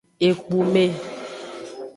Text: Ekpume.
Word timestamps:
Ekpume. 0.27 0.83